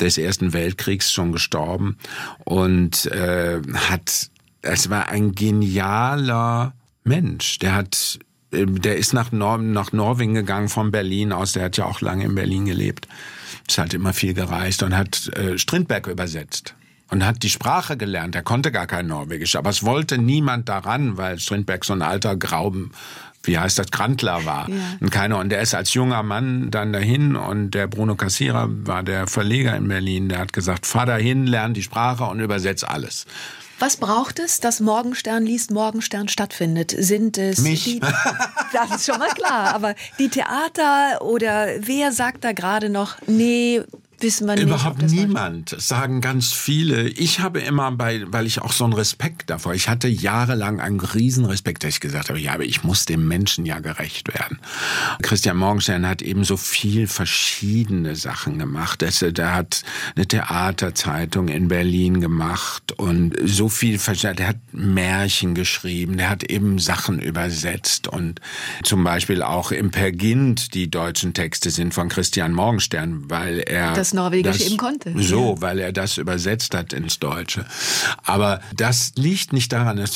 [0.00, 1.96] des Ersten Weltkriegs schon gestorben
[2.44, 4.03] und äh, hat
[4.62, 7.58] es war ein genialer Mensch.
[7.58, 8.18] Der hat,
[8.52, 11.52] ähm, der ist nach, Nor nach Norwegen gegangen von Berlin aus.
[11.52, 13.08] Der hat ja auch lange in Berlin gelebt.
[13.68, 16.74] Ist halt immer viel gereist und hat äh, Strindberg übersetzt
[17.10, 18.34] und hat die Sprache gelernt.
[18.34, 22.36] Er konnte gar kein Norwegisch, aber es wollte niemand daran, weil Strindberg so ein alter
[22.36, 22.92] Grauben,
[23.42, 24.68] wie heißt das, Grantler war.
[24.68, 24.76] Ja.
[25.00, 29.02] Und keiner, und der ist als junger Mann dann dahin und der Bruno Cassira war
[29.02, 33.26] der Verleger in Berlin, der hat gesagt, fahr dahin, lern die Sprache und übersetz alles.
[33.78, 36.94] Was braucht es, dass Morgenstern liest, Morgenstern stattfindet?
[36.96, 37.84] Sind es Mich?
[37.84, 38.00] Die,
[38.72, 43.82] das ist schon mal klar, aber die Theater oder wer sagt da gerade noch, nee,
[44.20, 44.64] wissen wir nicht.
[44.64, 47.08] Überhaupt niemand, das sagen ganz viele.
[47.08, 51.00] Ich habe immer bei, weil ich auch so einen Respekt davor, ich hatte jahrelang einen
[51.00, 54.58] Riesenrespekt, dass ich gesagt habe, ja, aber ich muss dem Menschen ja gerecht werden.
[55.22, 59.02] Christian Morgenstern hat eben so viel verschiedene Sachen gemacht.
[59.02, 59.82] Der hat
[60.16, 66.78] eine Theaterzeitung in Berlin gemacht und so viel, der hat Märchen geschrieben, der hat eben
[66.78, 68.40] Sachen übersetzt und
[68.82, 74.03] zum Beispiel auch im Pergint die deutschen Texte sind von Christian Morgenstern, weil er das
[74.12, 75.14] Norwegisch das, eben konnte.
[75.22, 75.60] So, ja.
[75.62, 77.64] weil er das übersetzt hat ins Deutsche.
[78.24, 79.98] Aber das liegt nicht daran.
[79.98, 80.14] Es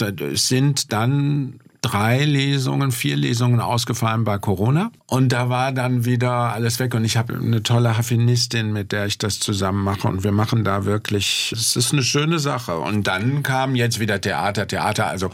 [0.48, 4.90] sind dann drei Lesungen, vier Lesungen ausgefallen bei Corona.
[5.07, 6.94] Und da war dann wieder alles weg.
[6.94, 10.09] Und ich habe eine tolle Haffinistin, mit der ich das zusammen mache.
[10.09, 12.79] Und wir machen da wirklich, es ist eine schöne Sache.
[12.79, 15.07] Und dann kam jetzt wieder Theater, Theater.
[15.07, 15.31] Also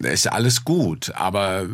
[0.00, 1.12] ist alles gut.
[1.14, 1.66] Aber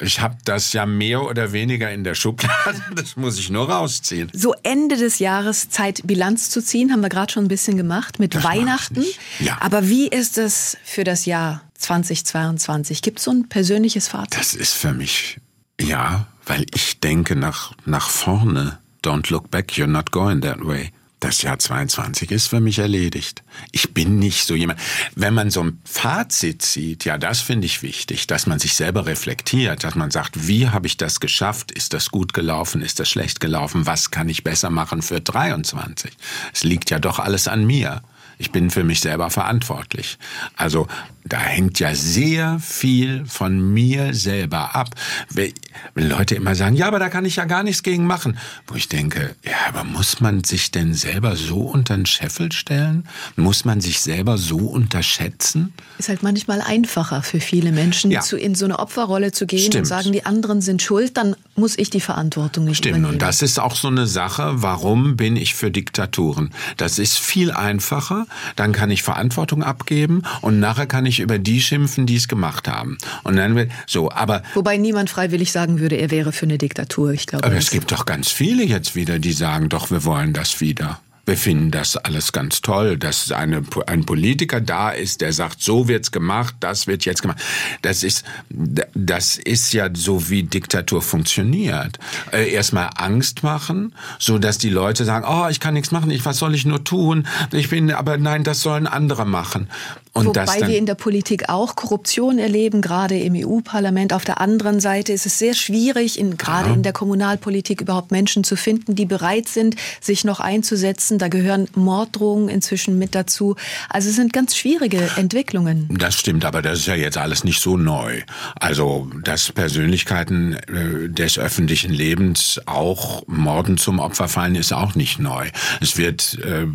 [0.00, 2.50] ich habe das ja mehr oder weniger in der Schublade.
[2.94, 4.30] Das muss ich nur rausziehen.
[4.32, 8.18] So Ende des Jahres Zeit Bilanz zu ziehen, haben wir gerade schon ein bisschen gemacht
[8.18, 9.04] mit das Weihnachten.
[9.38, 9.58] Ja.
[9.60, 13.02] Aber wie ist es für das Jahr 2022?
[13.02, 14.38] Gibt es so ein persönliches Fazit?
[14.38, 15.38] Das ist für mich
[15.80, 18.78] ja, weil ich denke nach nach vorne.
[19.02, 23.42] Don't look back, you're not going that way das Jahr 22 ist für mich erledigt.
[23.72, 24.80] Ich bin nicht so jemand.
[25.14, 29.06] Wenn man so ein Fazit zieht, ja, das finde ich wichtig, dass man sich selber
[29.06, 31.70] reflektiert, dass man sagt, wie habe ich das geschafft?
[31.70, 32.80] Ist das gut gelaufen?
[32.80, 33.86] Ist das schlecht gelaufen?
[33.86, 36.10] Was kann ich besser machen für 23?
[36.52, 38.02] Es liegt ja doch alles an mir.
[38.40, 40.16] Ich bin für mich selber verantwortlich.
[40.56, 40.86] Also
[41.26, 44.94] da hängt ja sehr viel von mir selber ab.
[45.28, 45.52] Wenn
[45.94, 48.38] Leute immer sagen, ja, aber da kann ich ja gar nichts gegen machen.
[48.66, 53.06] Wo ich denke, ja, aber muss man sich denn selber so unter den Scheffel stellen?
[53.36, 55.74] Muss man sich selber so unterschätzen?
[55.98, 58.22] Ist halt manchmal einfacher für viele Menschen, ja.
[58.22, 59.76] zu, in so eine Opferrolle zu gehen Stimmt.
[59.76, 62.96] und sagen, die anderen sind schuld, dann muss ich die Verantwortung nicht Stimmt.
[62.96, 63.14] übernehmen.
[63.14, 66.50] Und das ist auch so eine Sache, warum bin ich für Diktaturen?
[66.76, 71.60] Das ist viel einfacher, dann kann ich Verantwortung abgeben und nachher kann ich über die
[71.60, 72.98] schimpfen, die es gemacht haben.
[73.22, 77.12] Und dann wird so, aber wobei niemand freiwillig sagen würde, er wäre für eine Diktatur.
[77.12, 77.44] Ich glaube.
[77.44, 81.00] Aber es gibt doch ganz viele jetzt wieder, die sagen, doch wir wollen das wieder.
[81.30, 85.86] Wir finden das alles ganz toll, dass eine, ein Politiker da ist, der sagt, so
[85.86, 87.38] wird's gemacht, das wird jetzt gemacht.
[87.82, 92.00] Das ist, das ist ja so, wie Diktatur funktioniert.
[92.32, 96.24] Äh, erstmal Angst machen, so dass die Leute sagen, oh, ich kann nichts machen, ich,
[96.24, 97.28] was soll ich nur tun?
[97.52, 99.68] Ich bin, aber nein, das sollen andere machen.
[100.12, 104.12] Und Wobei wir in der Politik auch Korruption erleben, gerade im EU-Parlament.
[104.12, 106.74] Auf der anderen Seite ist es sehr schwierig, in, gerade ja.
[106.74, 111.18] in der Kommunalpolitik überhaupt Menschen zu finden, die bereit sind, sich noch einzusetzen.
[111.18, 113.54] Da gehören Morddrohungen inzwischen mit dazu.
[113.88, 115.88] Also es sind ganz schwierige Entwicklungen.
[115.96, 118.22] Das stimmt, aber das ist ja jetzt alles nicht so neu.
[118.56, 125.20] Also, dass Persönlichkeiten äh, des öffentlichen Lebens auch Morden zum Opfer fallen, ist auch nicht
[125.20, 125.48] neu.
[125.80, 126.66] Es wird äh,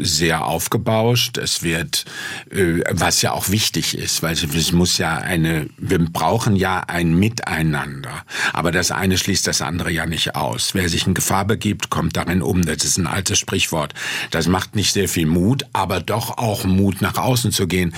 [0.00, 2.06] sehr aufgebauscht, es wird
[2.50, 7.14] äh, was ja auch wichtig ist, weil es muss ja eine, wir brauchen ja ein
[7.14, 8.24] Miteinander.
[8.52, 10.74] Aber das eine schließt das andere ja nicht aus.
[10.74, 12.64] Wer sich in Gefahr begibt, kommt darin um.
[12.64, 13.94] Das ist ein altes Sprichwort.
[14.30, 17.94] Das macht nicht sehr viel Mut, aber doch auch Mut, nach außen zu gehen.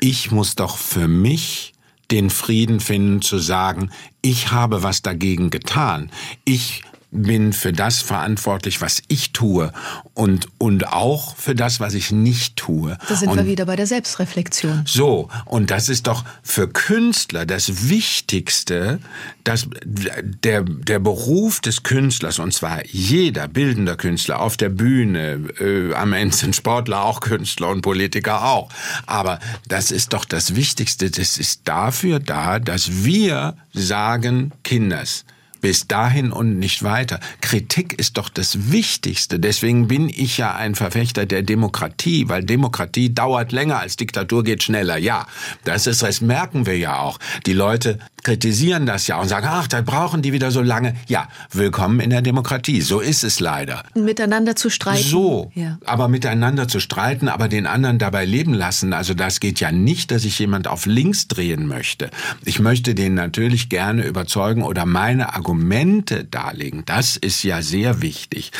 [0.00, 1.72] Ich muss doch für mich
[2.10, 3.90] den Frieden finden, zu sagen,
[4.22, 6.10] ich habe was dagegen getan.
[6.44, 6.82] Ich
[7.14, 9.72] bin für das verantwortlich, was ich tue
[10.12, 12.98] und, und auch für das, was ich nicht tue.
[13.08, 14.82] Da sind und wir wieder bei der Selbstreflexion.
[14.86, 18.98] So, und das ist doch für Künstler das Wichtigste,
[19.44, 25.94] dass der, der Beruf des Künstlers, und zwar jeder bildender Künstler auf der Bühne, äh,
[25.94, 28.68] am Ende sind Sportler auch Künstler und Politiker auch,
[29.06, 35.24] aber das ist doch das Wichtigste, das ist dafür da, dass wir sagen, Kinders,
[35.64, 37.20] bis dahin und nicht weiter.
[37.40, 39.40] Kritik ist doch das Wichtigste.
[39.40, 44.62] Deswegen bin ich ja ein Verfechter der Demokratie, weil Demokratie dauert länger als Diktatur geht
[44.62, 44.98] schneller.
[44.98, 45.26] Ja,
[45.64, 47.18] das ist, das merken wir ja auch.
[47.46, 50.96] Die Leute kritisieren das ja und sagen, ach, da brauchen die wieder so lange.
[51.08, 52.82] Ja, willkommen in der Demokratie.
[52.82, 53.84] So ist es leider.
[53.94, 55.02] Miteinander zu streiten.
[55.02, 55.78] So, ja.
[55.86, 58.92] aber miteinander zu streiten, aber den anderen dabei leben lassen.
[58.92, 62.10] Also das geht ja nicht, dass ich jemand auf links drehen möchte.
[62.44, 66.82] Ich möchte den natürlich gerne überzeugen oder meine Argumente Argumente darlegen.
[66.84, 68.50] Das ist ja sehr wichtig.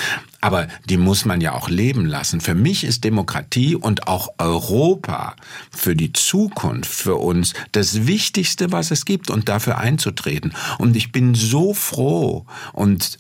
[0.40, 2.40] Aber die muss man ja auch leben lassen.
[2.40, 5.34] Für mich ist Demokratie und auch Europa
[5.72, 10.54] für die Zukunft, für uns, das Wichtigste, was es gibt und dafür einzutreten.
[10.78, 13.18] Und ich bin so froh und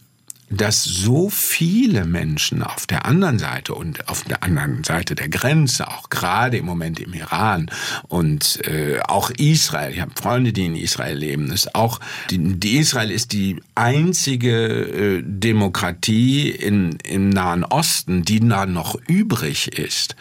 [0.56, 5.88] dass so viele Menschen auf der anderen Seite und auf der anderen Seite der Grenze,
[5.88, 7.70] auch gerade im Moment im Iran
[8.08, 12.76] und äh, auch Israel, ich habe Freunde, die in Israel leben, ist auch die, die
[12.76, 20.16] Israel ist die einzige äh, Demokratie in, im Nahen Osten, die da noch übrig ist.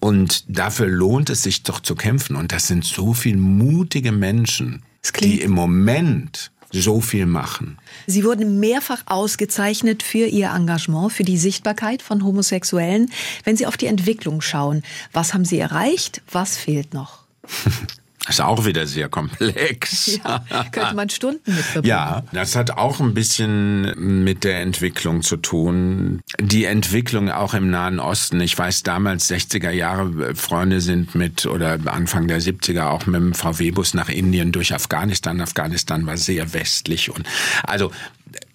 [0.00, 2.34] Und dafür lohnt es sich doch zu kämpfen.
[2.34, 4.82] Und das sind so viele mutige Menschen,
[5.20, 7.78] die im Moment so viel machen.
[8.06, 13.12] Sie wurden mehrfach ausgezeichnet für Ihr Engagement, für die Sichtbarkeit von Homosexuellen.
[13.44, 14.82] Wenn Sie auf die Entwicklung schauen,
[15.12, 16.22] was haben Sie erreicht?
[16.30, 17.24] Was fehlt noch?
[18.28, 20.10] ist auch wieder sehr komplex.
[20.24, 21.88] Ja, könnte man Stunden mit verbringen.
[21.88, 26.20] Ja, das hat auch ein bisschen mit der Entwicklung zu tun.
[26.40, 28.40] Die Entwicklung auch im Nahen Osten.
[28.40, 33.34] Ich weiß damals, 60er Jahre, Freunde sind mit, oder Anfang der 70er auch mit dem
[33.34, 35.40] VW-Bus nach Indien durch Afghanistan.
[35.40, 37.26] Afghanistan war sehr westlich und,
[37.64, 37.90] also,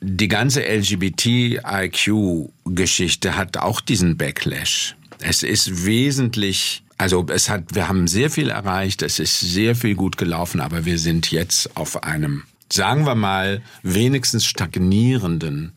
[0.01, 4.95] die ganze LGBTIQ-Geschichte hat auch diesen Backlash.
[5.19, 9.95] Es ist wesentlich also es hat, wir haben sehr viel erreicht, es ist sehr viel
[9.95, 15.73] gut gelaufen, aber wir sind jetzt auf einem, sagen wir mal, wenigstens stagnierenden,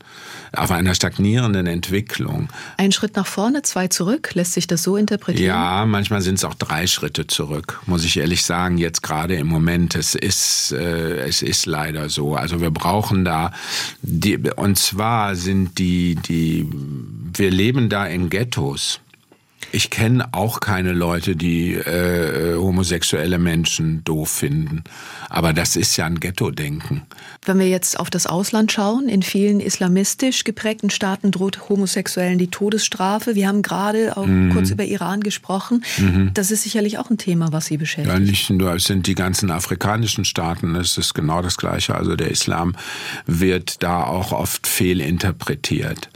[0.53, 2.49] auf einer stagnierenden Entwicklung.
[2.79, 5.47] Ein Schritt nach vorne, zwei zurück, lässt sich das so interpretieren?
[5.47, 9.47] Ja, manchmal sind es auch drei Schritte zurück, muss ich ehrlich sagen, jetzt gerade im
[9.47, 9.95] Moment.
[9.97, 12.35] Es ist, äh, es ist leider so.
[12.35, 13.53] Also wir brauchen da,
[14.01, 16.67] die, und zwar sind die, die,
[17.35, 19.01] wir leben da in Ghettos.
[19.73, 24.83] Ich kenne auch keine Leute, die äh, homosexuelle Menschen doof finden.
[25.29, 27.03] Aber das ist ja ein Ghetto-Denken.
[27.45, 32.49] Wenn wir jetzt auf das Ausland schauen, in vielen islamistisch geprägten Staaten droht Homosexuellen die
[32.49, 33.35] Todesstrafe.
[33.35, 34.53] Wir haben gerade auch mhm.
[34.53, 35.85] kurz über Iran gesprochen.
[35.99, 36.33] Mhm.
[36.35, 38.13] Das ist sicherlich auch ein Thema, was Sie beschäftigt.
[38.13, 41.95] Ja, nicht nur, es sind die ganzen afrikanischen Staaten, es ist genau das Gleiche.
[41.95, 42.75] Also der Islam
[43.27, 46.11] wird da auch oft fehlinterpretiert.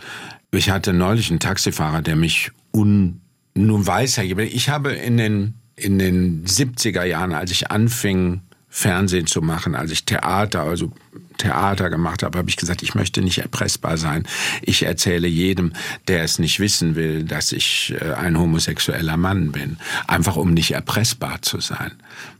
[0.50, 3.20] Ich hatte neulich einen Taxifahrer, der mich un
[3.54, 8.40] nun weiß Herr Gebel, ich habe in den, in den 70er Jahren, als ich anfing,
[8.68, 10.90] Fernsehen zu machen, als ich Theater, also
[11.38, 14.26] Theater gemacht habe, habe ich gesagt, ich möchte nicht erpressbar sein.
[14.62, 15.74] Ich erzähle jedem,
[16.08, 20.72] der es nicht wissen will, dass ich äh, ein homosexueller Mann bin, einfach um nicht
[20.72, 21.92] erpressbar zu sein.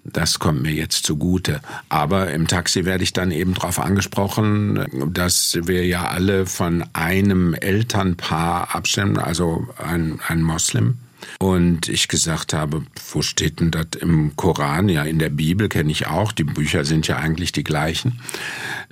[0.03, 1.61] Das kommt mir jetzt zugute.
[1.89, 7.55] Aber im Taxi werde ich dann eben darauf angesprochen, dass wir ja alle von einem
[7.55, 10.99] Elternpaar abstimmen, also ein, ein Moslem
[11.39, 12.83] und ich gesagt habe,
[13.13, 14.89] wo steht denn das im Koran?
[14.89, 16.33] Ja, in der Bibel kenne ich auch.
[16.33, 18.21] Die Bücher sind ja eigentlich die gleichen.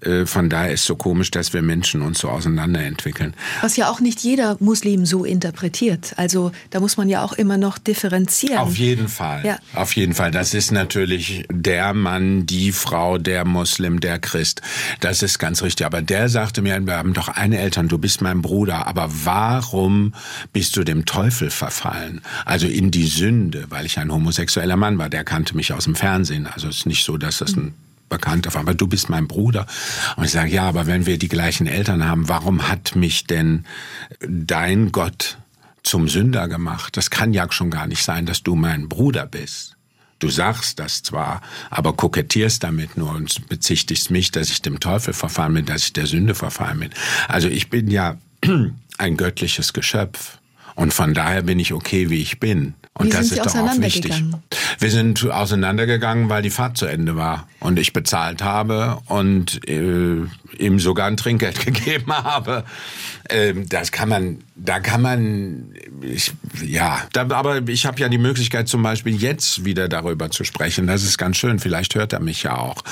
[0.01, 3.35] Äh, von daher ist es so komisch, dass wir Menschen uns so auseinanderentwickeln.
[3.61, 6.15] Was ja auch nicht jeder Muslim so interpretiert.
[6.17, 8.59] Also da muss man ja auch immer noch differenzieren.
[8.59, 9.45] Auf jeden Fall.
[9.45, 9.59] Ja.
[9.75, 10.31] Auf jeden Fall.
[10.31, 14.63] Das ist natürlich der Mann, die Frau, der Muslim, der Christ.
[15.01, 15.87] Das ist ganz richtig.
[15.87, 18.87] Aber der sagte mir, wir haben doch eine Eltern, du bist mein Bruder.
[18.87, 20.15] Aber warum
[20.53, 22.22] bist du dem Teufel verfallen?
[22.45, 25.09] Also in die Sünde, weil ich ein homosexueller Mann war.
[25.09, 26.47] Der kannte mich aus dem Fernsehen.
[26.47, 27.75] Also es ist nicht so, dass das ein
[28.09, 29.67] Bekannter war, aber du bist mein Bruder.
[30.17, 33.65] Und ich sage, ja, aber wenn wir die gleichen Eltern haben, warum hat mich denn
[34.21, 35.39] dein Gott
[35.83, 36.97] zum Sünder gemacht?
[36.97, 39.77] Das kann ja schon gar nicht sein, dass du mein Bruder bist.
[40.19, 45.15] Du sagst das zwar, aber kokettierst damit nur und bezichtigst mich, dass ich dem Teufel
[45.15, 46.91] verfallen bin, dass ich der Sünde verfallen bin.
[47.27, 48.19] Also ich bin ja
[48.99, 50.39] ein göttliches Geschöpf.
[50.75, 52.75] Und von daher bin ich okay, wie ich bin.
[52.95, 54.23] Und wie das ist doch auch wichtig.
[54.79, 60.17] Wir sind auseinandergegangen, weil die Fahrt zu Ende war und ich bezahlt habe und äh,
[60.59, 62.65] ihm sogar ein Trinkgeld gegeben habe.
[63.33, 66.33] Äh, das kann man, da kann man, ich,
[66.65, 70.87] ja, da, aber ich habe ja die Möglichkeit zum Beispiel jetzt wieder darüber zu sprechen.
[70.87, 71.59] Das ist ganz schön.
[71.59, 72.83] Vielleicht hört er mich ja auch.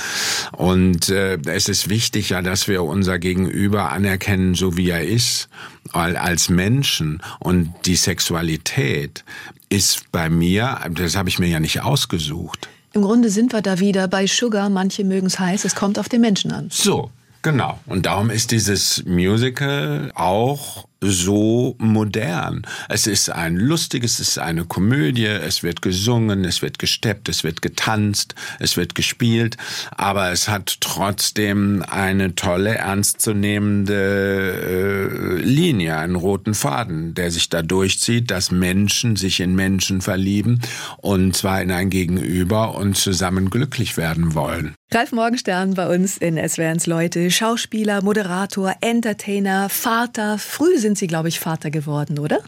[0.53, 5.49] Und äh, es ist wichtig ja, dass wir unser Gegenüber anerkennen, so wie er ist,
[5.93, 9.25] als Menschen und die Sexualität
[9.69, 12.69] ist bei mir, das habe ich mir ja nicht ausgesucht.
[12.93, 14.69] Im Grunde sind wir da wieder bei Sugar.
[14.69, 16.69] Manche mögen es heiß, es kommt auf den Menschen an.
[16.71, 17.11] So,
[17.43, 17.79] genau.
[17.87, 22.63] Und darum ist dieses Musical auch so modern.
[22.89, 27.43] Es ist ein lustiges, es ist eine Komödie, es wird gesungen, es wird gesteppt, es
[27.43, 29.57] wird getanzt, es wird gespielt,
[29.97, 37.63] aber es hat trotzdem eine tolle, ernstzunehmende äh, Linie, einen roten Faden, der sich da
[37.63, 40.61] durchzieht, dass Menschen sich in Menschen verlieben
[40.99, 44.75] und zwar in ein Gegenüber und zusammen glücklich werden wollen.
[44.93, 51.29] Ralf Morgenstern bei uns in SWRs Leute, Schauspieler, Moderator, Entertainer, Vater, früh sind Sie, glaube
[51.29, 52.41] ich, Vater geworden, oder?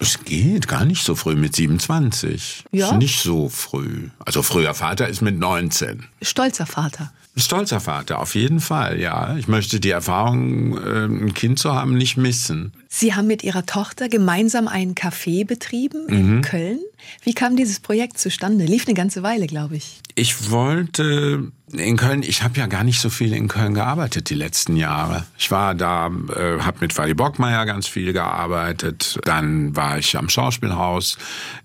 [0.00, 2.64] Es geht gar nicht so früh mit 27.
[2.72, 2.90] Ja?
[2.90, 4.08] Ist nicht so früh.
[4.18, 6.06] Also früher Vater ist mit 19.
[6.22, 7.12] Stolzer Vater.
[7.36, 9.36] Stolzer Vater, auf jeden Fall, ja.
[9.36, 12.72] Ich möchte die Erfahrung, äh, ein Kind zu haben, nicht missen.
[12.88, 16.42] Sie haben mit Ihrer Tochter gemeinsam einen Café betrieben in Mhm.
[16.42, 16.80] Köln.
[17.22, 18.64] Wie kam dieses Projekt zustande?
[18.64, 20.00] Lief eine ganze Weile, glaube ich.
[20.16, 24.34] Ich wollte in Köln, ich habe ja gar nicht so viel in Köln gearbeitet die
[24.34, 25.24] letzten Jahre.
[25.38, 29.18] Ich war da, äh, habe mit Wally Bockmeier ganz viel gearbeitet.
[29.24, 31.18] Dann war ich am Schauspielhaus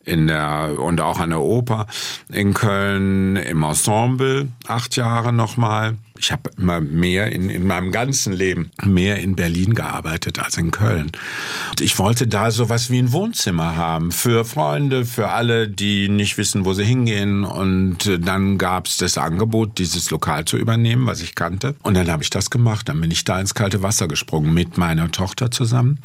[0.04, 1.88] in der und auch an der Oper
[2.32, 5.96] in Köln im Ensemble acht Jahre nochmal.
[6.26, 10.72] Ich habe immer mehr in, in meinem ganzen Leben mehr in Berlin gearbeitet als in
[10.72, 11.12] Köln.
[11.70, 16.40] Und ich wollte da sowas wie ein Wohnzimmer haben für Freunde, für alle, die nicht
[16.40, 17.44] wissen, wo sie hingehen.
[17.44, 21.76] Und äh, dann gab es das Angebot, dieses Lokal zu übernehmen, was ich kannte.
[21.84, 22.90] Und dann habe ich das gemacht.
[22.90, 26.00] Dann bin ich da ins kalte Wasser gesprungen mit meiner Tochter zusammen.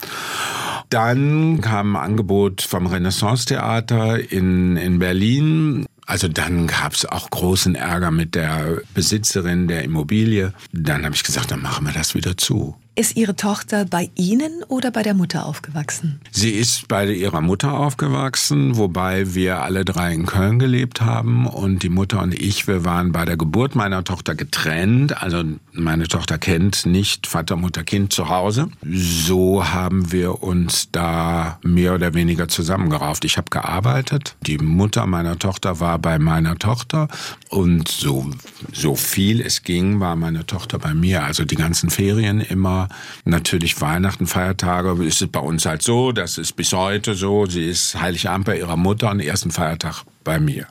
[0.91, 5.87] Dann kam ein Angebot vom Renaissance Theater in, in Berlin.
[6.11, 10.53] Also dann gab es auch großen Ärger mit der Besitzerin der Immobilie.
[10.73, 12.75] Dann habe ich gesagt, dann machen wir das wieder zu.
[13.01, 16.21] Ist Ihre Tochter bei Ihnen oder bei der Mutter aufgewachsen?
[16.33, 21.83] Sie ist bei ihrer Mutter aufgewachsen, wobei wir alle drei in Köln gelebt haben und
[21.83, 25.23] die Mutter und ich, wir waren bei der Geburt meiner Tochter getrennt.
[25.23, 28.69] Also meine Tochter kennt nicht Vater, Mutter, Kind zu Hause.
[28.83, 33.25] So haben wir uns da mehr oder weniger zusammengerauft.
[33.25, 37.09] Ich habe gearbeitet, die Mutter meiner Tochter war bei meiner Tochter
[37.49, 38.29] und so,
[38.75, 41.25] so viel es ging, war meine Tochter bei mir.
[41.25, 42.90] Also die ganzen Ferien immer
[43.25, 47.47] Natürlich Weihnachten, Feiertage ist es bei uns halt so, das ist bis heute so.
[47.47, 50.67] Sie ist Heiligabend bei ihrer Mutter und ersten Feiertag bei mir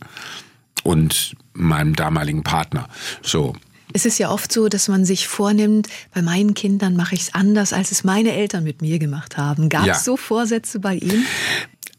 [0.83, 2.87] und meinem damaligen Partner.
[3.21, 3.53] So.
[3.91, 7.33] Es ist ja oft so, dass man sich vornimmt, bei meinen Kindern mache ich es
[7.33, 9.67] anders, als es meine Eltern mit mir gemacht haben.
[9.69, 9.95] Gab es Ja.
[9.95, 11.25] so Vorsätze bei Ihnen?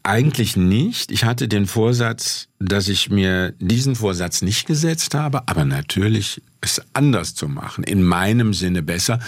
[0.03, 1.11] Eigentlich nicht.
[1.11, 6.81] Ich hatte den Vorsatz, dass ich mir diesen Vorsatz nicht gesetzt habe, aber natürlich es
[6.93, 9.19] anders zu machen, in meinem Sinne besser.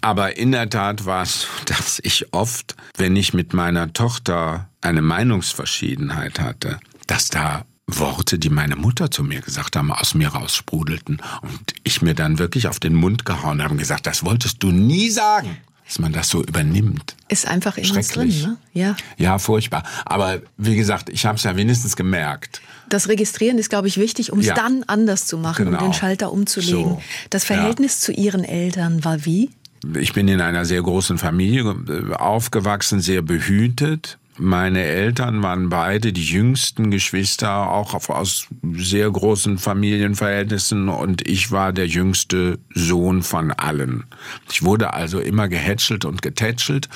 [0.00, 4.68] Aber in der Tat war es so, dass ich oft, wenn ich mit meiner Tochter
[4.80, 10.28] eine Meinungsverschiedenheit hatte, dass da Worte, die meine Mutter zu mir gesagt haben, aus mir
[10.28, 14.62] raussprudelten und ich mir dann wirklich auf den Mund gehauen habe und gesagt, das wolltest
[14.62, 15.56] du nie sagen,
[15.88, 17.16] dass man das so übernimmt.
[17.28, 18.46] Ist einfach in uns drin, Schrecklich.
[18.46, 18.56] ne?
[18.74, 18.96] Ja.
[19.16, 19.82] Ja, furchtbar.
[20.04, 22.60] Aber wie gesagt, ich habe es ja wenigstens gemerkt.
[22.90, 24.54] Das Registrieren ist, glaube ich, wichtig, um es Ja.
[24.54, 25.84] dann anders zu machen, um Genau.
[25.84, 26.84] den Schalter umzulegen.
[26.84, 27.02] So.
[27.30, 29.50] Das Verhältnis zu Ihren Eltern war wie?
[29.98, 34.18] Ich bin in einer sehr großen Familie äh, aufgewachsen, sehr behütet.
[34.40, 41.72] Meine Eltern waren beide die jüngsten Geschwister, auch aus sehr großen Familienverhältnissen und ich war
[41.72, 44.04] der jüngste Sohn von allen.
[44.50, 46.88] Ich wurde also immer gehätschelt und getätschelt.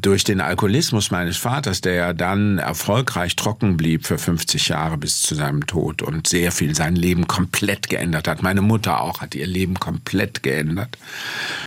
[0.00, 5.20] Durch den Alkoholismus meines Vaters, der ja dann erfolgreich trocken blieb für 50 Jahre bis
[5.20, 8.42] zu seinem Tod und sehr viel sein Leben komplett geändert hat.
[8.42, 10.96] Meine Mutter auch hat ihr Leben komplett geändert.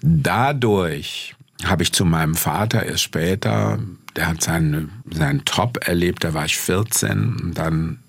[0.01, 3.79] Dadurch habe ich zu meinem Vater erst später,
[4.15, 7.99] der hat seinen, seinen Top erlebt, da war ich 14, und dann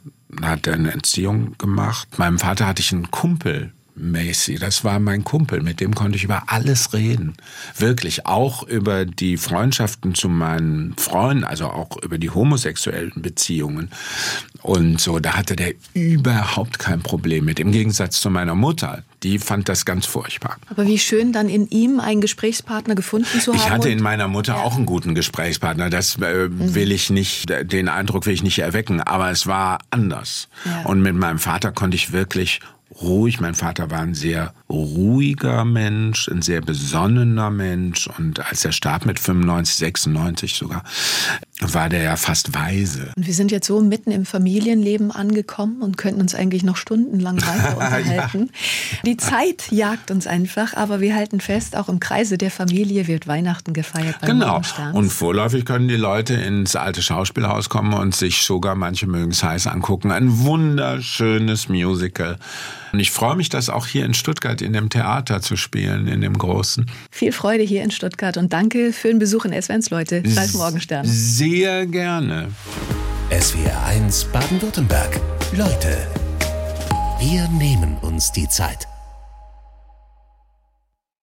[0.42, 2.18] hat er eine Entziehung gemacht.
[2.18, 6.24] Meinem Vater hatte ich einen Kumpel, Macy, das war mein Kumpel, mit dem konnte ich
[6.24, 7.34] über alles reden.
[7.78, 13.90] Wirklich, auch über die Freundschaften zu meinen Freunden, also auch über die homosexuellen Beziehungen.
[14.62, 17.60] Und so, da hatte der überhaupt kein Problem mit.
[17.60, 20.56] Im Gegensatz zu meiner Mutter, die fand das ganz furchtbar.
[20.70, 23.58] Aber wie schön, dann in ihm einen Gesprächspartner gefunden zu haben.
[23.60, 25.90] Ich hatte in meiner Mutter auch einen guten Gesprächspartner.
[25.90, 26.74] Das äh, Mhm.
[26.74, 29.00] will ich nicht, den Eindruck will ich nicht erwecken.
[29.00, 30.48] Aber es war anders.
[30.64, 30.82] Ja.
[30.84, 32.60] Und mit meinem Vater konnte ich wirklich
[33.02, 33.40] ruhig.
[33.40, 38.08] Mein Vater war ein sehr ruhiger Mensch, ein sehr besonnener Mensch.
[38.18, 40.82] Und als er starb mit 95, 96 sogar,
[41.60, 43.12] war der ja fast weise.
[43.16, 47.36] Und wir sind jetzt so mitten im Familienleben angekommen und könnten uns eigentlich noch stundenlang
[47.36, 48.50] weiter unterhalten.
[49.04, 53.26] Die Zeit jagt uns einfach, aber wir halten fest, auch im Kreise der Familie wird
[53.26, 54.60] Weihnachten gefeiert Genau.
[54.92, 59.42] Und vorläufig können die Leute ins alte Schauspielhaus kommen und sich Sugar, manche mögen es
[59.42, 60.10] heiß angucken.
[60.10, 62.38] Ein wunderschönes Musical.
[62.94, 66.20] Und ich freue mich, das auch hier in Stuttgart in dem Theater zu spielen, in
[66.20, 66.88] dem großen.
[67.10, 70.22] Viel Freude hier in Stuttgart und danke für den Besuch in Esvens, Leute.
[70.36, 71.04] Ralf Morgenstern.
[71.04, 72.46] Sehr gerne.
[73.32, 75.20] SWR 1 Baden-Württemberg.
[75.56, 76.06] Leute,
[77.18, 78.86] wir nehmen uns die Zeit.